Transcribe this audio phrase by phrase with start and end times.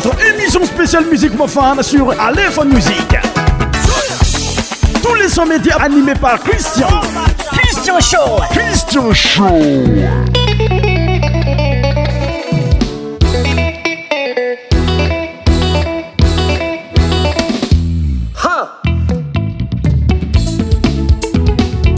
[0.00, 3.16] votre émission spéciale Musique femme sur Aléphone Musique.
[5.02, 6.86] Tous les sommets médias animés par Christian.
[7.52, 8.42] Christian Show.
[8.52, 9.58] Christian Show.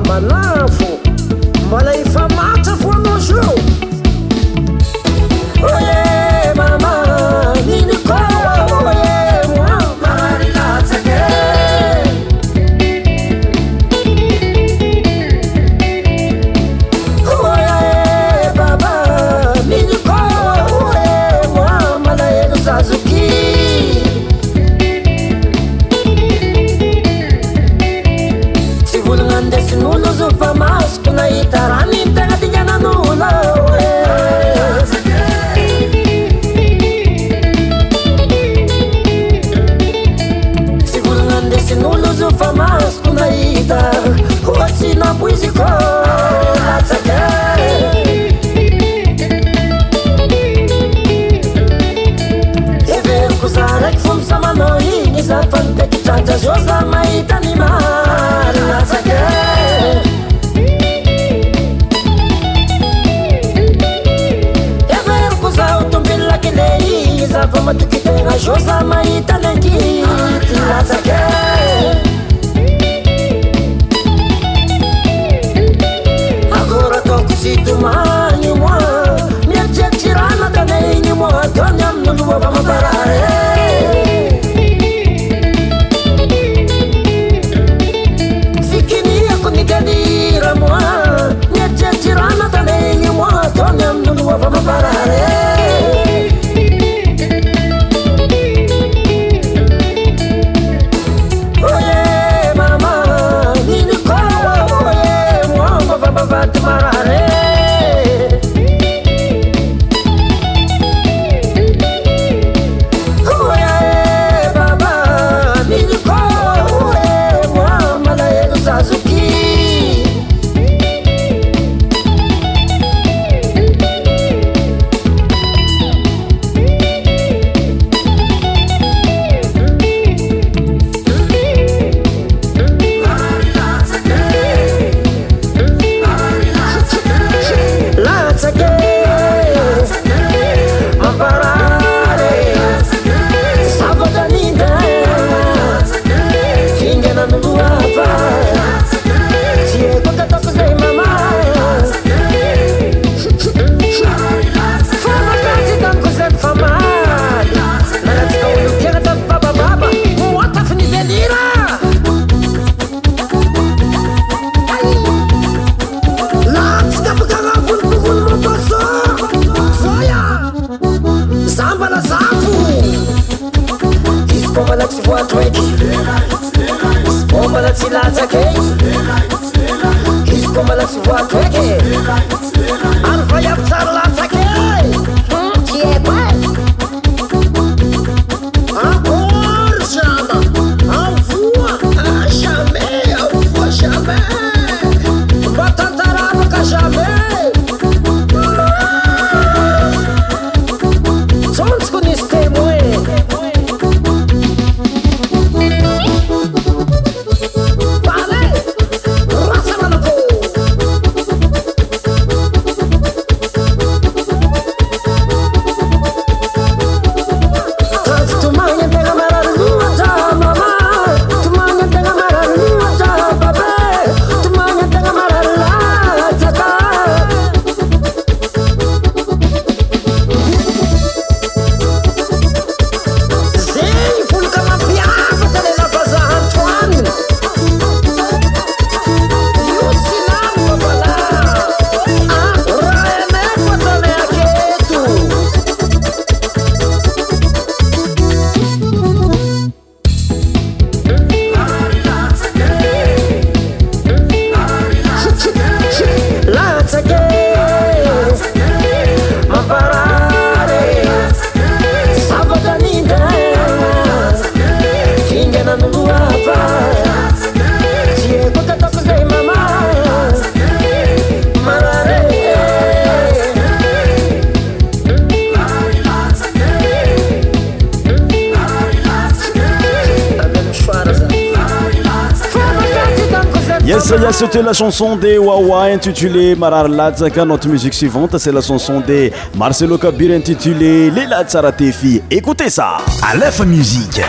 [284.48, 292.22] tlachanson de wawa intitulé ararlasakanote musiqe suivantec'e lachanson de marcelo kabir intitulé lelasaratéfi
[292.58, 292.66] ta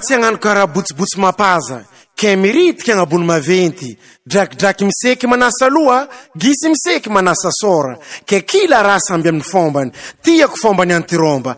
[0.00, 1.80] tsy agnano karaha botsibotsy mapaza
[2.16, 6.08] ke miritiky agnabony maventy drakidraky miseky manasa loha
[6.38, 9.90] gisy miseky manasa sôra ke kila rasa amby amin'ny fombany
[10.22, 11.56] tiako fombany antyrômba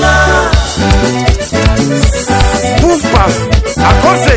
[3.12, 3.24] pa
[3.88, 4.36] akose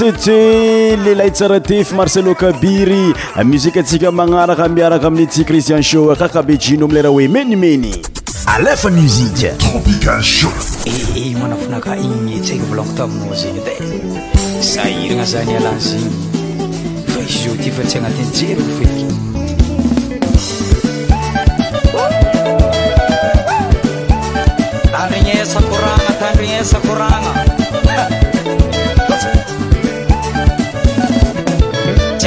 [0.02, 3.14] ete lehilay tsara tefa marcelo kabiry
[3.46, 7.92] mizika atsika manaraka miaraka aminy tsicrisian sho kakabejino amileraha oe menimeny
[8.54, 10.52] alefamzik tropical s eh,
[10.92, 14.64] eh, eh, manafinaka ietaa vlakotamina zgny dairana
[15.34, 16.16] zany lazegny
[17.14, 19.10] fa izo tyfatsy anatijeryfeadkd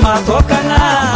[0.00, 1.13] próxima Tocan nada.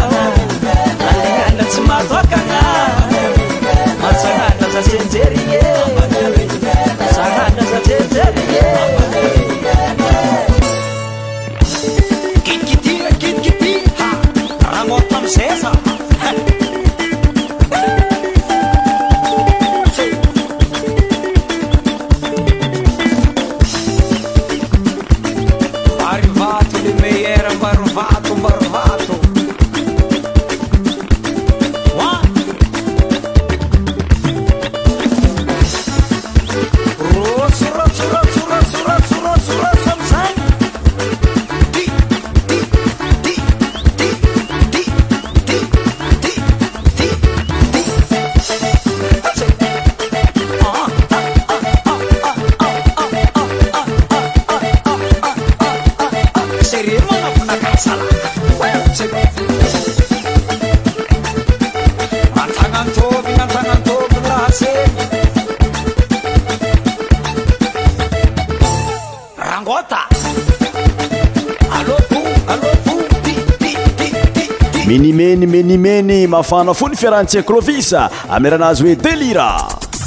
[76.43, 77.93] fana fony fiarantsia klovis
[78.29, 79.51] amaranazy hoe délira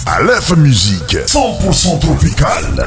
[0.05, 2.85] alefa musiqe 10ntpourcent tropicale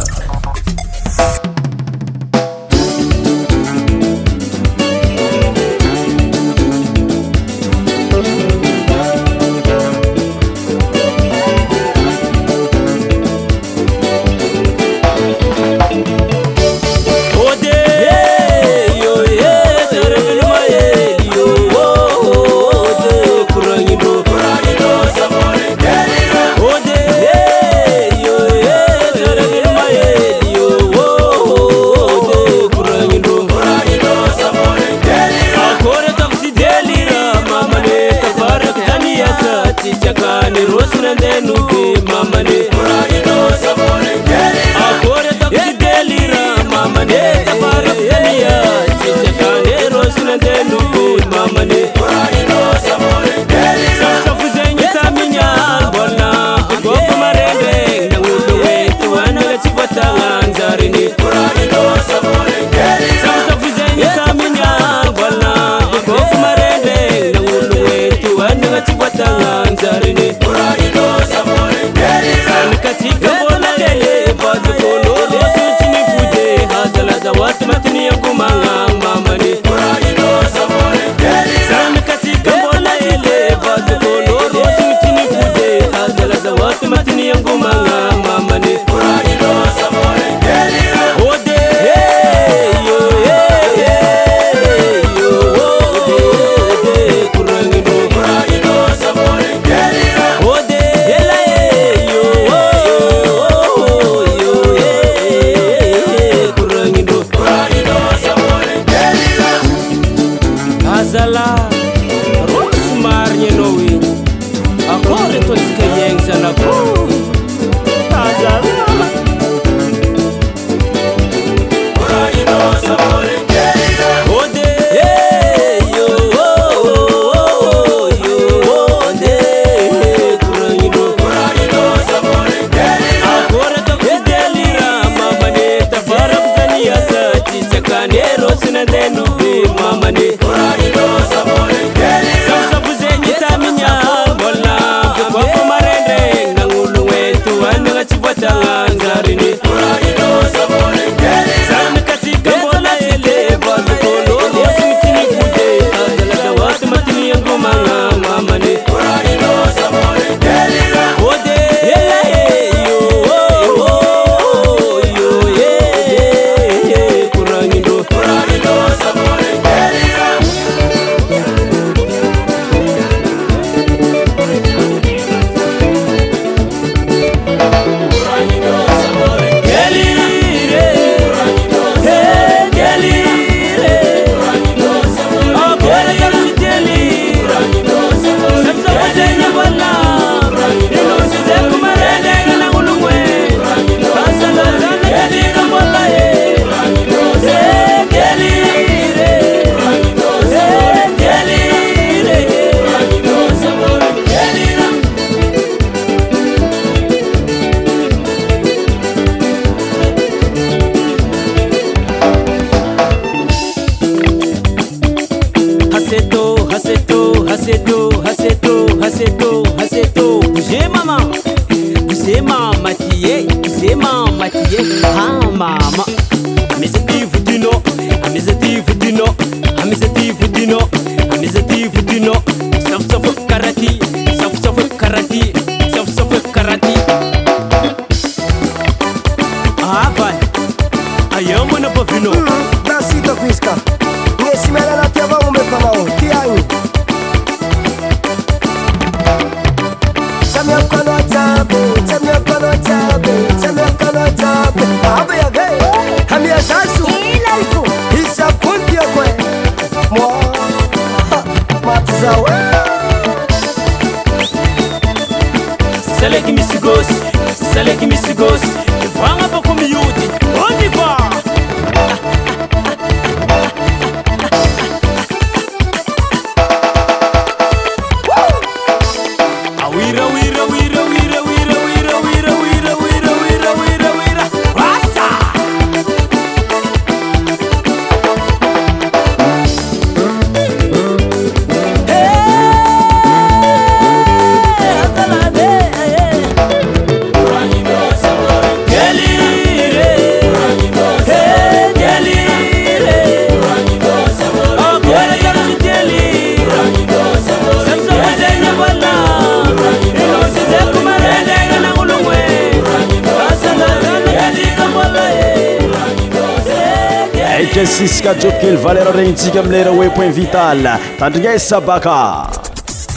[318.95, 320.87] lera regntika amilara wapoint vital
[321.21, 322.47] andranga sabaka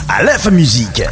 [0.08, 1.06] alefa musique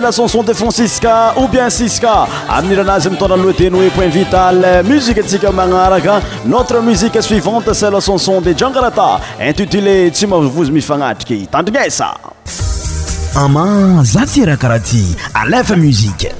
[0.00, 6.20] lacanson de franciska ou bien siska aminiranazy amitondra loateno oe po invitala musike tika magnaraka
[6.44, 12.14] notre musike suivante sela acanson de jangrata intitilé tsy ma vozy mifagnatriky tandrignasa
[13.34, 16.32] ama zatirakaraty alefa muziqe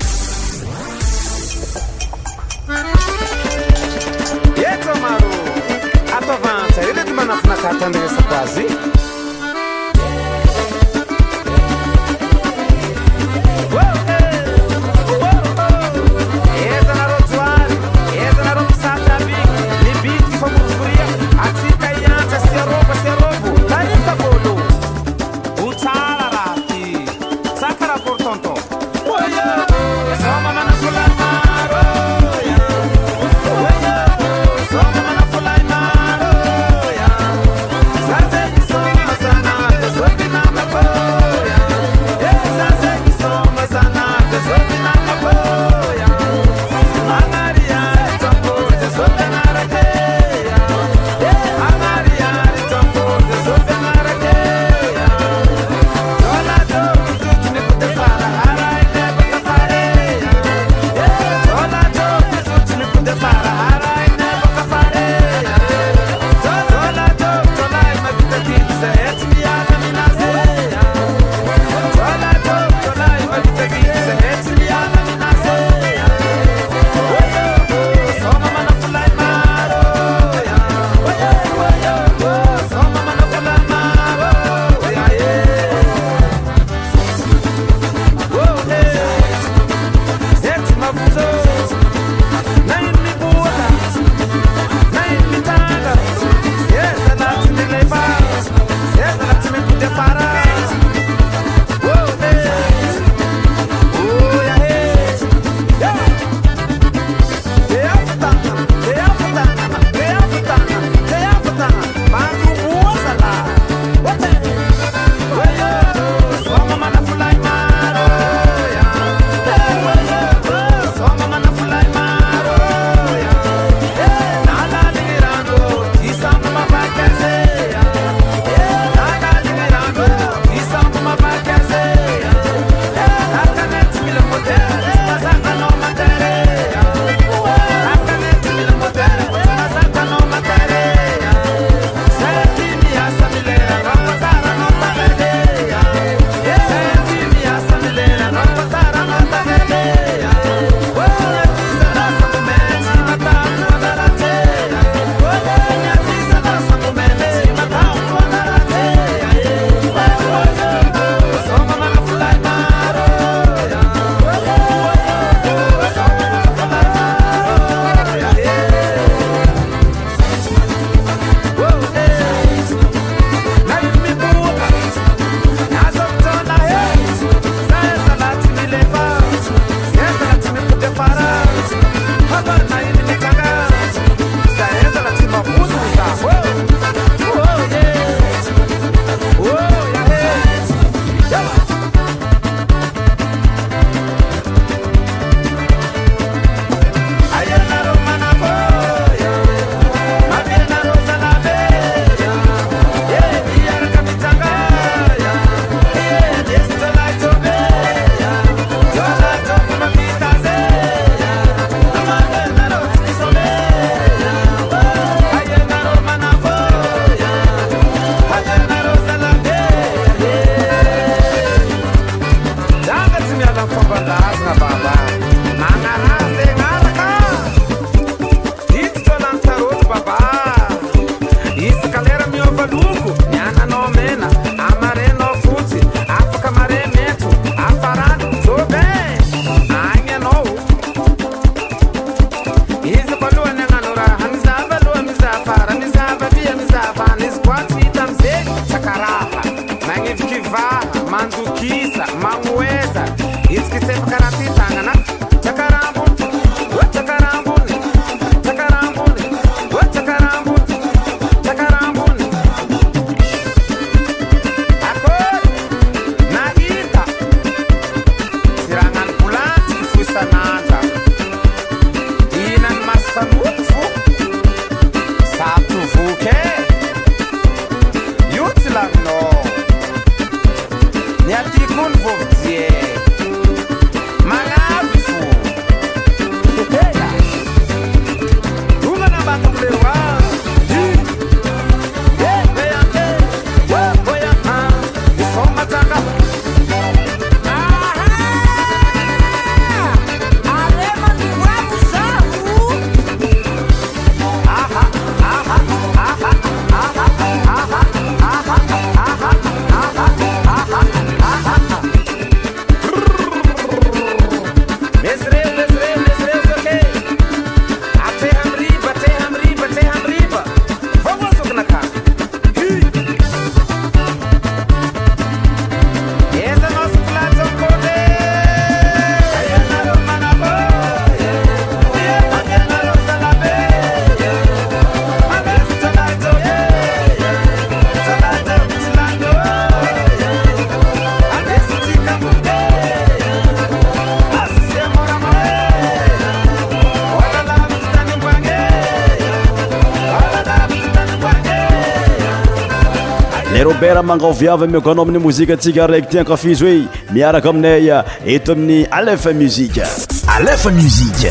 [353.86, 356.82] era mangao viava amiokanao amin'ny mozika atsika raiky tiakafizy e eh.
[357.10, 358.04] miaraka aminay eh,
[358.34, 359.86] eto amin'ny alefa muzika
[360.28, 361.30] alefa muzika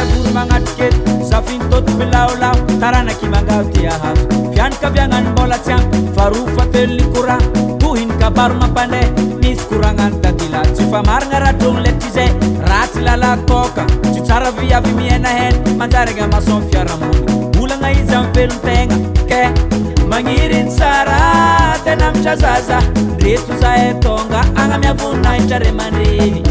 [0.08, 4.22] tory magnati keto zafin toto mpilaolao taranakimanga dy ahazy
[4.54, 7.42] fianaka viagnany mbolatsy agny varoo fa telo nikoran
[7.80, 9.12] to hinokabaro mampandreha
[9.42, 12.30] misy koragnany dadylay tsy fa maragna radrogno le ty zay
[12.68, 17.20] rahatsy lala kôka tsy tsara viavy mienahana manjaragnamason fiaramony
[17.62, 18.96] olagna izyamfelomtegna
[19.30, 19.42] ke
[20.12, 21.20] magnirin sara
[21.86, 22.80] tenamchazaza
[23.26, 26.45] retuzaetonga angamiavunaitra remandreny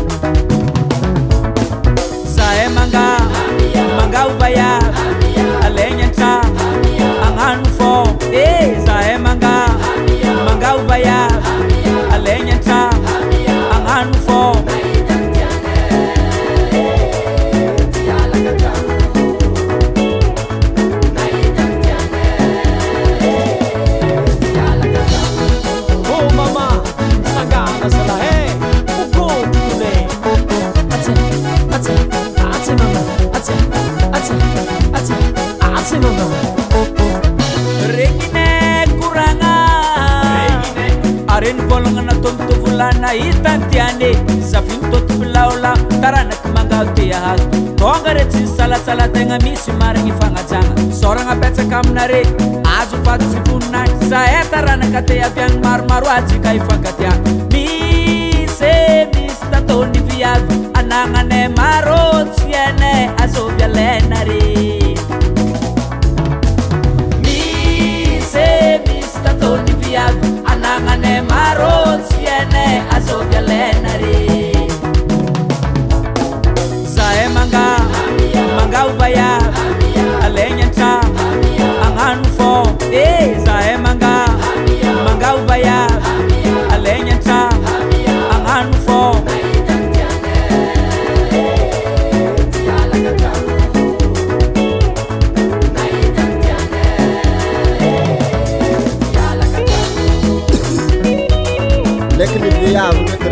[43.89, 44.12] ane
[44.51, 45.70] zavinytotovilaola
[46.03, 47.45] taranaka mangao tea azo
[47.93, 52.20] ongare tsyzy salatsalantegna misy marigna fagnajana soragna apetsaka aminare
[52.78, 58.72] azo vatosyvoninay zahay e taranaka te avy any maromarotsika ifankatiana misy
[59.12, 62.93] misy tatanyviazo ananana marôtsyana
[63.24, 64.43] azobyalanaresytta
[70.51, 70.85] anan
[73.05, 74.14] sopra l'ennari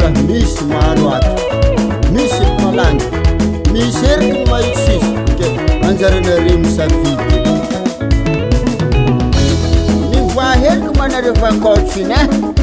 [0.03, 1.33] ara misy maro ato
[2.15, 2.99] misy malany
[3.75, 5.07] misy eriky maitsisy
[5.39, 5.51] ke
[5.89, 7.39] anjaranare misafidy
[10.11, 12.62] ny voa heriky manareo fankotsiny e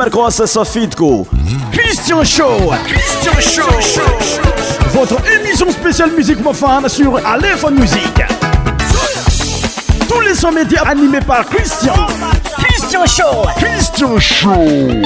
[0.00, 0.10] à
[1.70, 4.00] Christian Show Christian Show,
[4.92, 8.22] Votre émission spéciale musique mofane sur Aleph Musique
[10.08, 11.94] Tous les sons médias animés par Christian
[12.56, 15.02] Christian Show Christian Show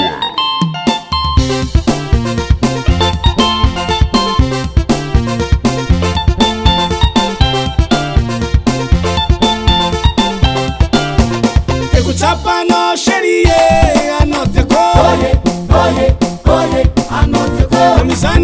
[18.19, 18.39] سnt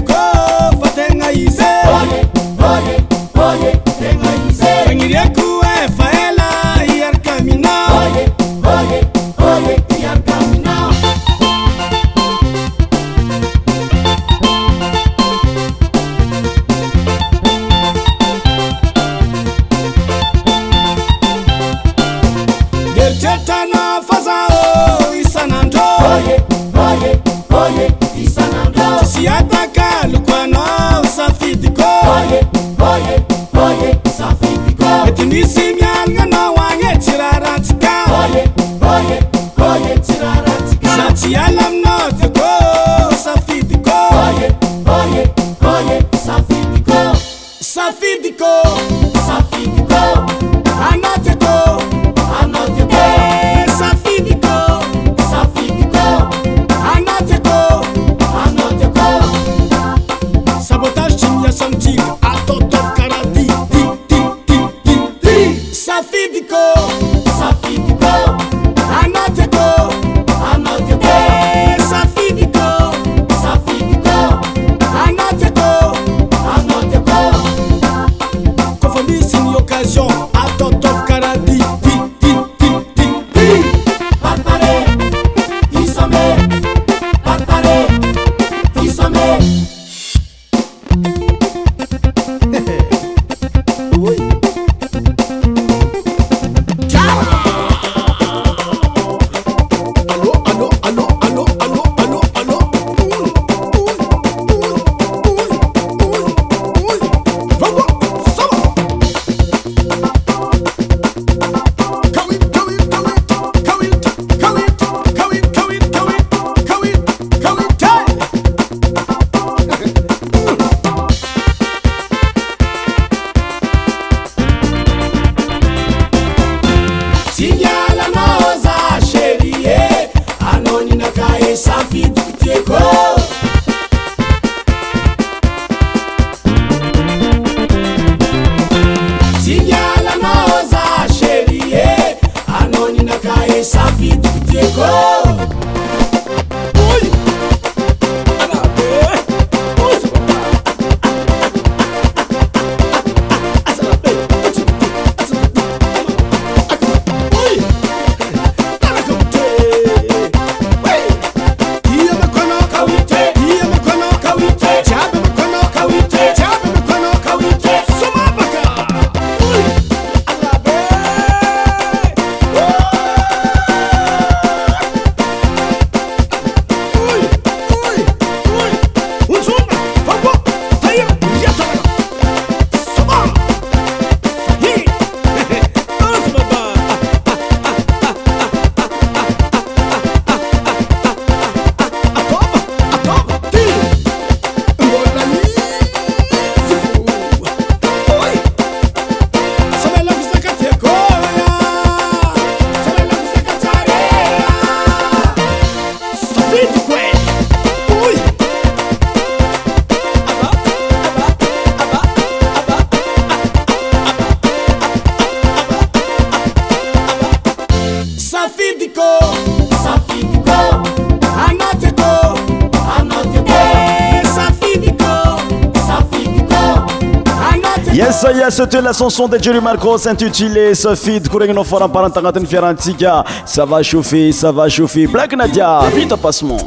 [228.52, 233.24] cete la sanson de jeru markos intutile să fid kouregnoforan parantagaten fiarantiga
[233.54, 236.60] çava chauffer ça va chaufer blak nadia vit passemon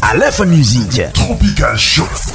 [0.00, 2.29] a lefe musiq tropical ho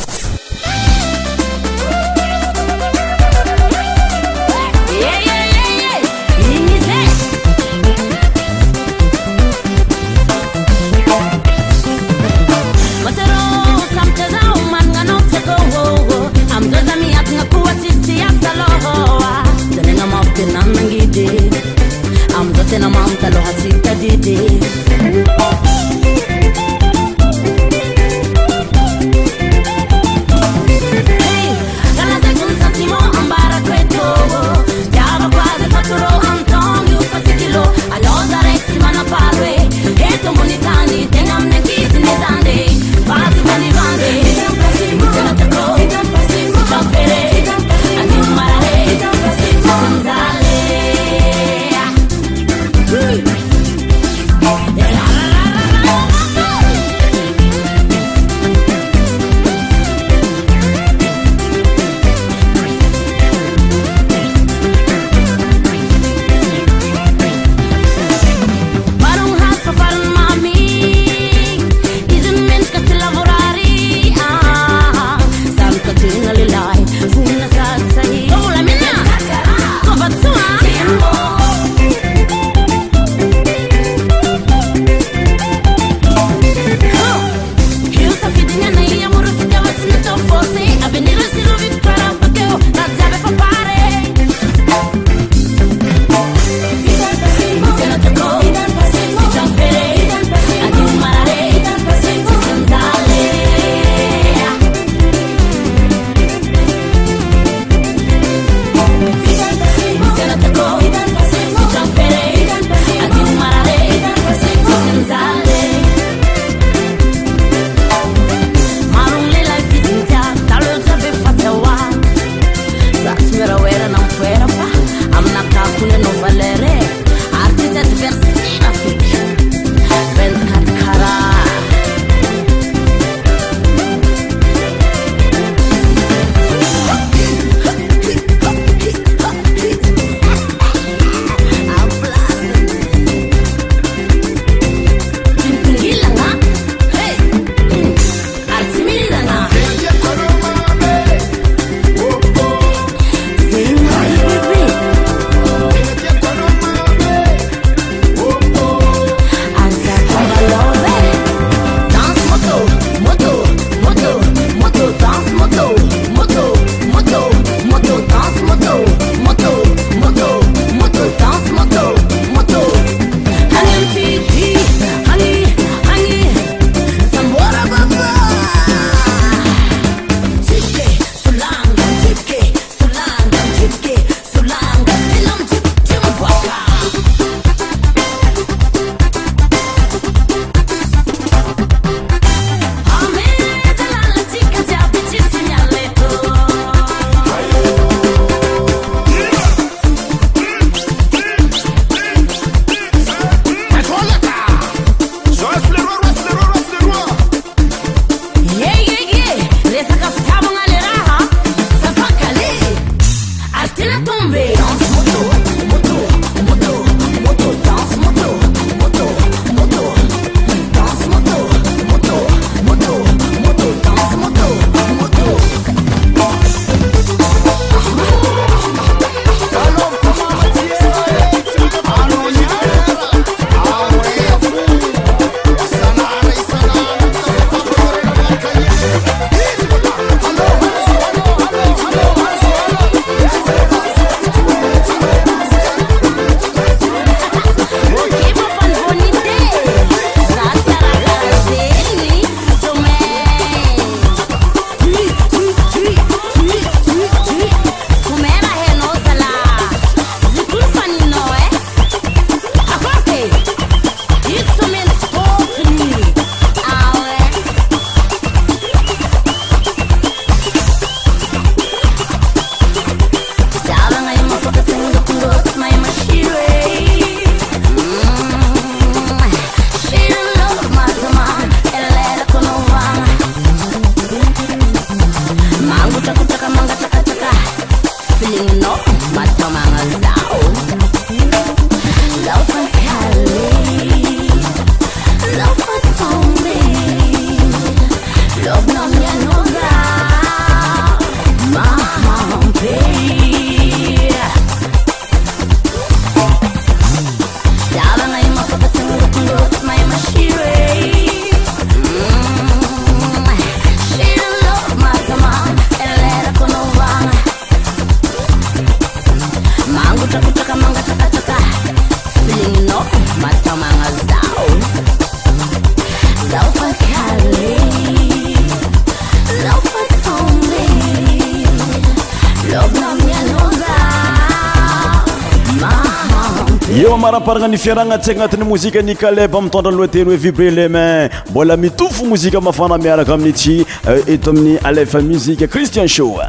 [337.22, 343.34] parananyfiaraagna tsika agnatin'ny mozike ani kaleb amitondrayloateny hoe vibre leman mbola mitofo mozike mafanamiaraka amin'
[343.34, 346.20] tsy euh, eto amin'ny alf musike christian show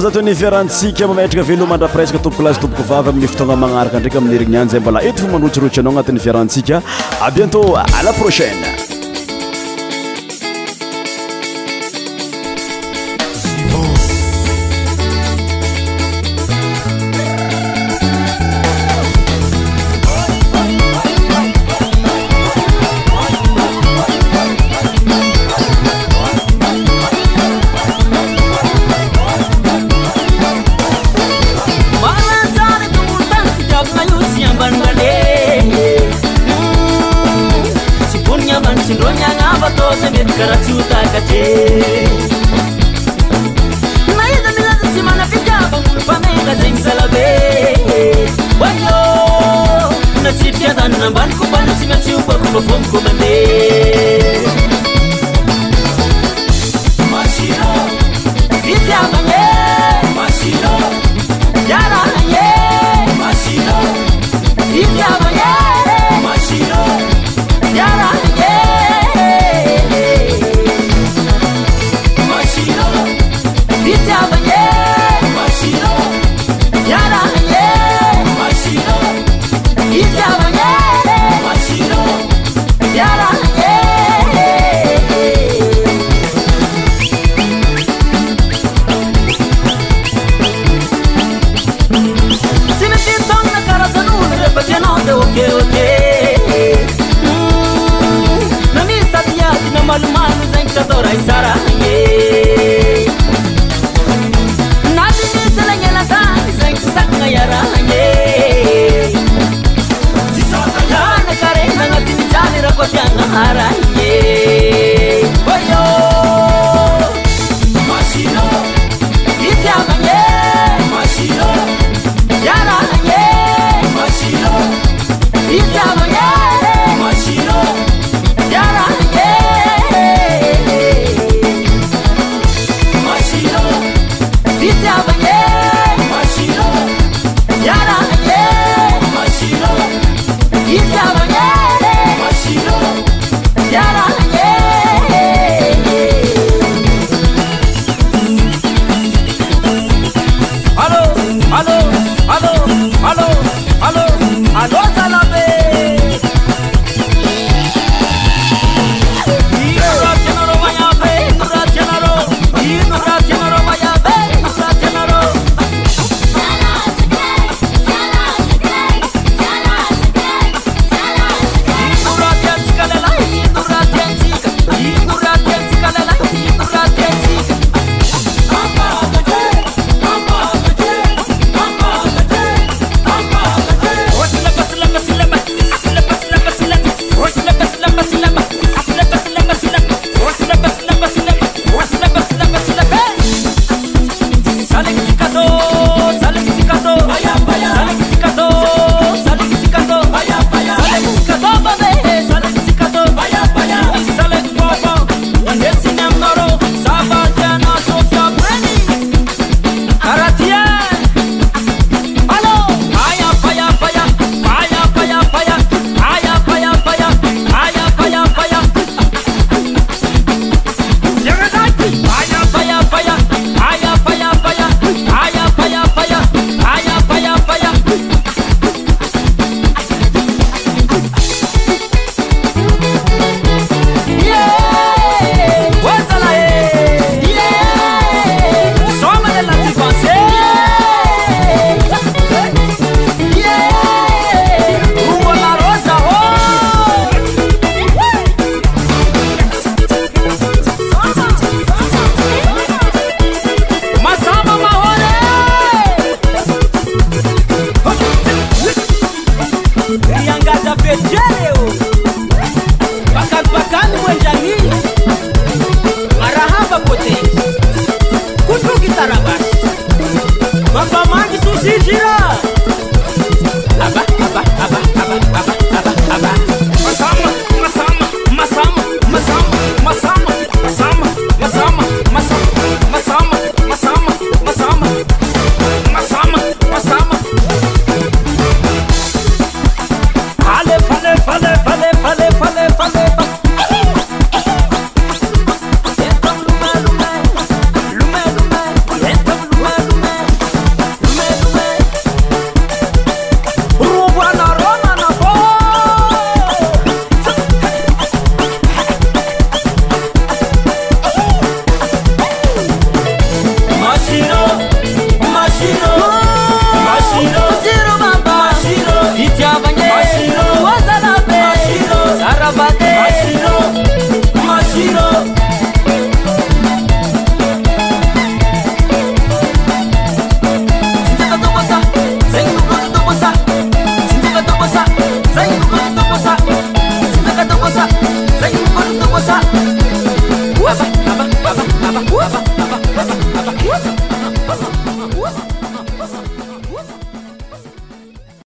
[0.00, 4.56] za t ny fiarantsika mametraka velomandra presque tomboko lasy tomboko vavy amifotonga magnaraka ndraiky amin'nyheriny
[4.58, 6.82] any zay mbola ety fo manotsirotsy anao agnatin'ny fiarahantsika
[7.22, 8.83] a bientôt à la prochaine